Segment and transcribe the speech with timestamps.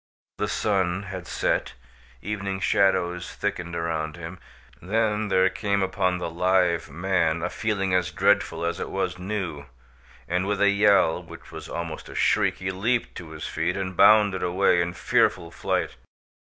[0.39, 1.73] The sun had set,
[2.23, 4.39] evening shadows thickened around him.
[4.81, 9.67] Then there came upon the live man a feeling as dreadful as it was new,
[10.27, 13.95] and, with a yell, which was almost a shriek, he leaped to his feet and
[13.95, 15.97] bounded away in fearful flight.